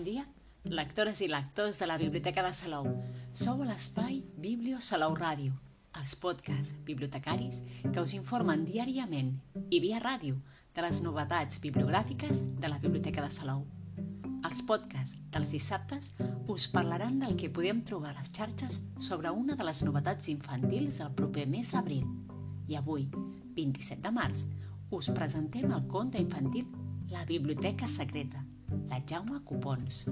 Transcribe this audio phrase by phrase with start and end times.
[0.00, 0.22] Bon dia,
[0.64, 2.86] lectores i lectors de la Biblioteca de Salou.
[3.36, 5.52] Sou a l'espai Biblio Salou Ràdio,
[6.00, 9.34] els podcasts bibliotecaris que us informen diàriament
[9.68, 10.38] i via ràdio
[10.72, 13.66] de les novetats bibliogràfiques de la Biblioteca de Salou.
[14.48, 16.14] Els podcasts dels dissabtes
[16.54, 18.78] us parlaran del que podem trobar a les xarxes
[19.08, 22.06] sobre una de les novetats infantils del proper mes d'abril.
[22.72, 23.04] I avui,
[23.60, 24.46] 27 de març,
[24.96, 26.72] us presentem el conte infantil
[27.12, 30.04] La Biblioteca Secreta, de Jaume Copons.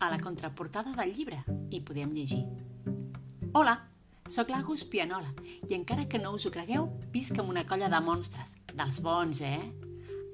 [0.00, 1.40] A la contraportada del llibre
[1.70, 2.42] hi podem llegir
[3.54, 3.74] Hola,
[4.28, 5.30] sóc l'Agus Pianola
[5.68, 9.40] i encara que no us ho cregueu, visc amb una colla de monstres, dels bons,
[9.46, 9.60] eh?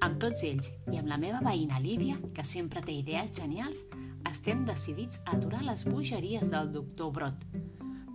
[0.01, 3.83] Amb tots ells i amb la meva veïna Lídia, que sempre té idees genials,
[4.31, 7.43] estem decidits a aturar les bogeries del doctor Brot.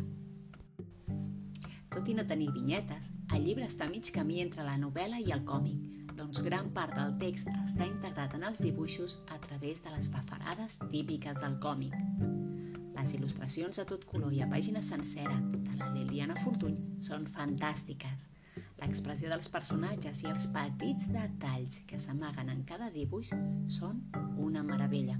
[1.94, 5.44] Tot i no tenir vinyetes, el llibre està mig camí entre la novel·la i el
[5.46, 10.08] còmic, doncs gran part del text està integrat en els dibuixos a través de les
[10.14, 11.96] bafarades típiques del còmic.
[12.94, 18.28] Les il·lustracions a tot color i a pàgina sencera de la Liliana Fortuny són fantàstiques.
[18.78, 23.34] L'expressió dels personatges i els petits detalls que s'amaguen en cada dibuix
[23.78, 24.00] són
[24.46, 25.18] una meravella.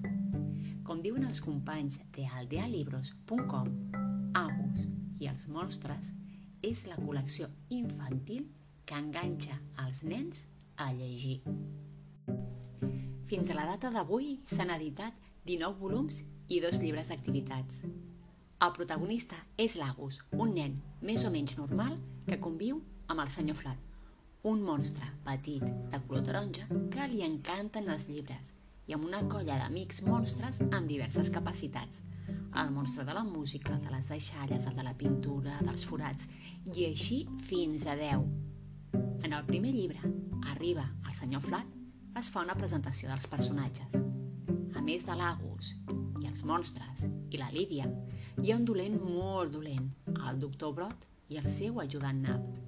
[0.87, 3.71] Com diuen els companys de aldealibros.com,
[4.39, 4.89] Agus
[5.21, 6.13] i els monstres
[6.63, 7.51] és la col·lecció
[7.83, 8.47] infantil
[8.89, 10.47] que enganxa els nens
[10.77, 11.41] a llegir.
[13.31, 15.17] Fins a la data d'avui s'han editat
[15.49, 17.83] 19 volums i dos llibres d'activitats.
[18.65, 20.77] El protagonista és l'Agus, un nen
[21.09, 21.97] més o menys normal
[22.29, 22.79] que conviu
[23.13, 23.81] amb el senyor Flat,
[24.51, 28.55] un monstre petit de color taronja que li encanten els llibres
[28.87, 32.03] i amb una colla d'amics monstres amb diverses capacitats.
[32.63, 36.29] El monstre de la música, de les deixalles, el de la pintura, dels forats,
[36.73, 38.54] i així fins a 10.
[39.23, 40.01] En el primer llibre,
[40.53, 41.71] arriba el senyor Flat,
[42.19, 43.97] es fa una presentació dels personatges.
[44.79, 45.73] A més de l'Agus
[46.23, 47.89] i els monstres i la Lídia,
[48.43, 49.89] hi ha un dolent molt dolent,
[50.29, 52.61] el doctor Brot i el seu ajudant Nab.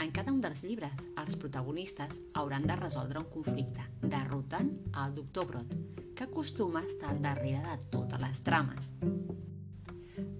[0.00, 4.70] En cada un dels llibres, els protagonistes hauran de resoldre un conflicte, derrotant
[5.04, 5.74] el doctor Brot,
[6.16, 8.92] que acostuma a estar al darrere de totes les trames.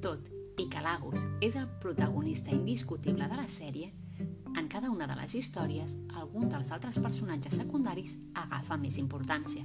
[0.00, 3.92] Tot i que l'Agus és el protagonista indiscutible de la sèrie,
[4.80, 9.60] cada una de les històries, algun dels altres personatges secundaris agafa més importància.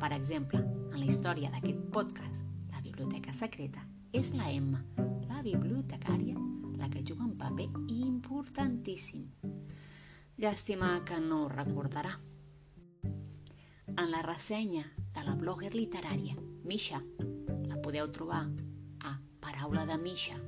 [0.00, 3.82] Per exemple, en la història d'aquest podcast, La Biblioteca Secreta,
[4.16, 4.80] és la Emma,
[5.28, 6.40] la bibliotecària,
[6.80, 7.66] la que juga un paper
[7.98, 9.26] importantíssim.
[10.40, 12.14] Llàstima que no ho recordarà.
[13.04, 17.02] En la ressenya de la blogger literària Misha,
[17.68, 18.46] la podeu trobar
[19.04, 20.40] a Paraula de Misha,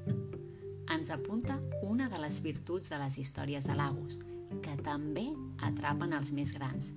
[0.90, 4.18] ens apunta una de les virtuts de les històries de Lagos,
[4.64, 5.28] que també
[5.68, 6.91] atrapen els més grans.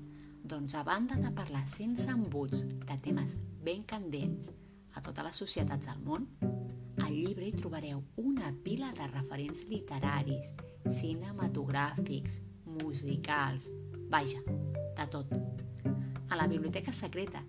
[0.50, 4.52] Doncs a banda de parlar sense embuts de temes ben candents
[4.98, 6.26] a totes les societats del món,
[7.06, 10.54] al llibre hi trobareu una pila de referents literaris,
[11.00, 12.42] cinematogràfics,
[12.82, 13.70] musicals,
[14.10, 14.42] vaja,
[14.98, 15.34] de tot.
[16.30, 17.46] A la Biblioteca Secreta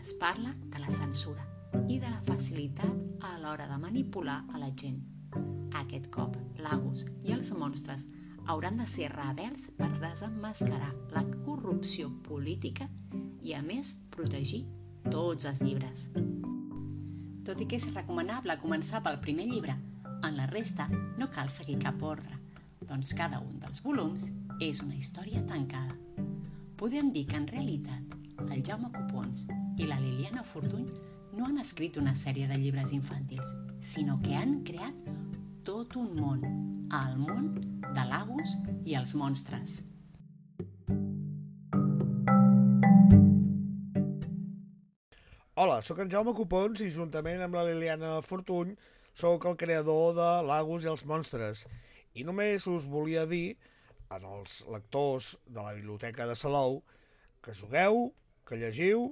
[0.00, 1.46] es parla de la censura
[1.86, 5.02] i de la facilitat a l'hora de manipular a la gent
[5.78, 8.08] aquest cop, Lagos i els monstres
[8.50, 12.88] hauran de ser rebels per desenmascarar la corrupció política
[13.40, 14.64] i, a més, protegir
[15.10, 16.08] tots els llibres.
[17.46, 19.76] Tot i que és recomanable començar pel primer llibre,
[20.26, 20.88] en la resta
[21.18, 22.36] no cal seguir cap ordre,
[22.90, 24.28] doncs cada un dels volums
[24.60, 25.96] és una història tancada.
[26.80, 28.18] Podem dir que en realitat
[28.48, 29.46] el Jaume Copons
[29.78, 30.88] i la Liliana Fortuny
[31.36, 35.19] no han escrit una sèrie de llibres infantils, sinó que han creat
[35.64, 36.44] tot un món,
[36.96, 37.48] el món
[37.82, 38.54] de l'Agus
[38.88, 39.80] i els monstres.
[45.60, 48.72] Hola, sóc en Jaume Copons i juntament amb la Liliana Fortuny
[49.12, 51.66] sóc el creador de l'Agus i els monstres.
[52.16, 53.58] I només us volia dir,
[54.10, 56.80] en els lectors de la Biblioteca de Salou,
[57.44, 58.08] que jugueu,
[58.48, 59.10] que llegiu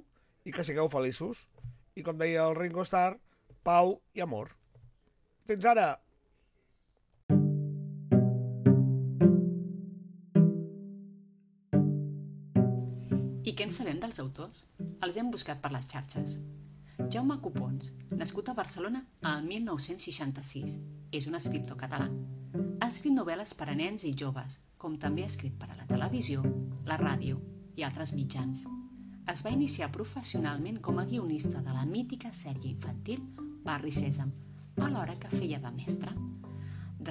[0.49, 1.45] i que sigueu feliços.
[1.93, 3.19] I com deia el Ringo Starr,
[3.63, 4.55] pau i amor.
[5.45, 6.08] Fins ara!
[13.59, 14.59] Què en sabem dels autors?
[15.03, 16.37] Els hem buscat per les xarxes.
[17.11, 17.89] Jaume Copons,
[18.21, 19.01] nascut a Barcelona
[19.31, 20.77] al 1966,
[21.19, 22.05] és un escriptor català.
[22.79, 25.87] Ha escrit novel·les per a nens i joves, com també ha escrit per a la
[25.89, 26.45] televisió,
[26.87, 27.41] la ràdio
[27.75, 28.63] i altres mitjans.
[29.35, 33.27] Es va iniciar professionalment com a guionista de la mítica sèrie infantil
[33.67, 34.31] Barri Sèsam,
[34.87, 36.15] alhora que feia de mestre.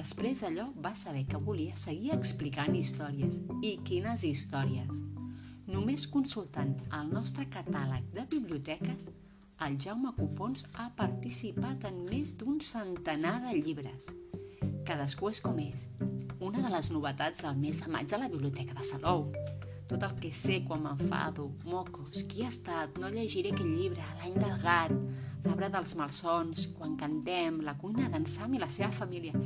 [0.01, 3.43] Després d'allò va saber que volia seguir explicant històries.
[3.61, 5.05] I quines històries!
[5.69, 9.03] Només consultant el nostre catàleg de biblioteques,
[9.65, 14.07] el Jaume Copons ha participat en més d'un centenar de llibres.
[14.87, 15.83] Cadascú és com és.
[16.47, 19.27] Una de les novetats del mes de maig a la Biblioteca de Salou.
[19.91, 24.39] Tot el que sé quan m'enfado, mocos, qui ha estat, no llegiré aquell llibre, l'any
[24.41, 24.95] del gat,
[25.45, 29.37] l'arbre dels malsons, quan cantem, la cuina d'en Sam i la seva família,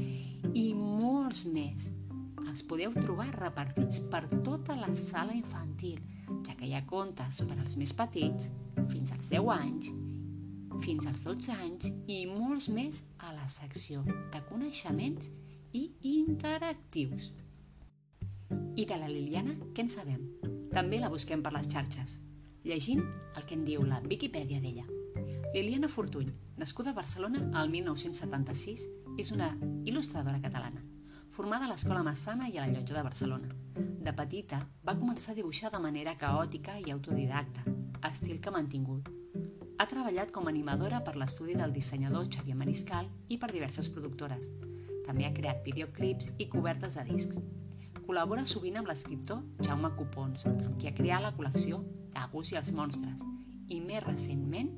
[0.53, 1.91] i molts més.
[2.49, 6.01] Els podeu trobar repartits per tota la sala infantil,
[6.45, 8.49] ja que hi ha contes per als més petits,
[8.91, 9.89] fins als 10 anys,
[10.83, 15.31] fins als 12 anys i molts més a la secció de coneixements
[15.73, 17.31] i interactius.
[18.75, 20.21] I de la Liliana, què en sabem?
[20.73, 22.17] També la busquem per les xarxes,
[22.65, 23.03] llegint
[23.37, 24.85] el que en diu la Viquipèdia d'ella.
[25.53, 28.87] Liliana Fortuny, nascuda a Barcelona al 1976,
[29.21, 29.51] és una
[29.85, 30.81] il·lustradora catalana,
[31.33, 33.47] formada a l'Escola Massana i a la Llotja de Barcelona.
[34.05, 37.63] De petita, va començar a dibuixar de manera caòtica i autodidacta,
[38.11, 39.09] estil que ha mantingut.
[39.81, 44.51] Ha treballat com a animadora per l'estudi del dissenyador Xavier Mariscal i per diverses productores.
[45.07, 47.41] També ha creat videoclips i cobertes de discs.
[48.03, 51.81] Col·labora sovint amb l'escriptor Jaume Copons, amb qui ha creat la col·lecció
[52.27, 53.25] Agus i els monstres,
[53.73, 54.69] i més recentment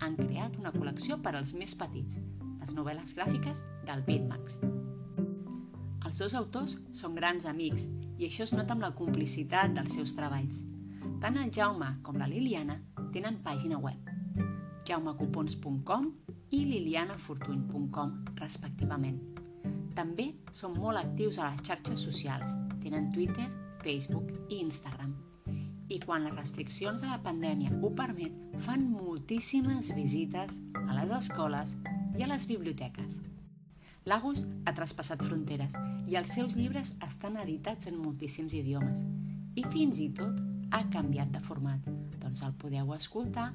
[0.00, 2.16] han creat una col·lecció per als més petits,
[2.64, 4.62] les novel·les gràfiques del Bitmax.
[6.08, 7.82] Els dos autors són grans amics
[8.16, 10.62] i això es nota amb la complicitat dels seus treballs.
[11.20, 12.78] Tant el Jaume com la Liliana
[13.12, 14.08] tenen pàgina web,
[14.88, 16.08] jaumecopons.com
[16.56, 19.20] i lilianafortuny.com, respectivament.
[19.98, 20.30] També
[20.62, 23.48] són molt actius a les xarxes socials, tenen Twitter,
[23.84, 25.12] Facebook i Instagram.
[25.92, 28.32] I quan les restriccions de la pandèmia ho permet,
[28.64, 31.76] fan moltíssimes visites a les escoles
[32.16, 33.20] i a les biblioteques.
[34.08, 35.74] Lagos ha traspassat fronteres
[36.08, 39.02] i els seus llibres estan editats en moltíssims idiomes.
[39.60, 40.38] I fins i tot
[40.72, 41.84] ha canviat de format,
[42.22, 43.50] doncs el podeu escoltar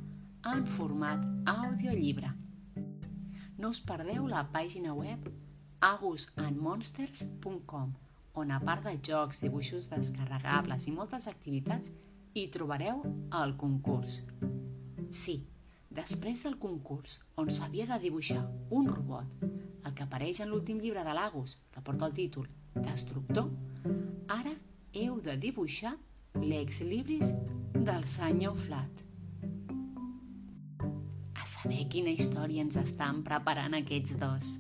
[0.52, 2.30] en format audiollibre.
[3.58, 5.26] No us perdeu la pàgina web
[5.90, 7.90] agusandmonsters.com
[8.44, 11.90] on a part de jocs, dibuixos descarregables i moltes activitats
[12.38, 13.02] hi trobareu
[13.42, 14.22] el concurs.
[15.10, 15.42] Sí,
[15.94, 19.38] després del concurs on s'havia de dibuixar un robot
[19.84, 23.50] el que apareix en l'últim llibre de Lagos, que porta el títol Destructor,
[24.36, 24.54] ara
[24.98, 25.94] heu de dibuixar
[26.42, 27.34] l'ex libris
[27.76, 29.02] del senyor Flat.
[31.38, 34.54] A saber quina història ens estan preparant aquests dos.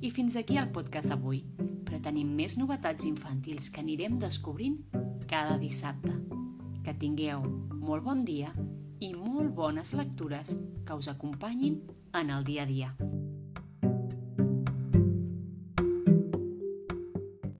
[0.00, 1.44] I fins aquí el podcast d'avui,
[1.84, 4.80] però tenim més novetats infantils que anirem descobrint
[5.30, 6.16] cada dissabte.
[6.84, 7.44] Que tingueu
[7.80, 8.50] molt bon dia
[9.34, 10.54] molt bones lectures
[10.86, 11.82] que us acompanyin
[12.14, 12.94] en el dia a dia.